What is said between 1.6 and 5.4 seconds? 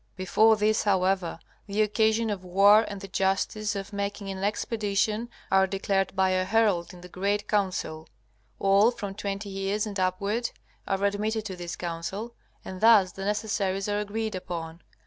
the occasion of war and the justice of making an expedition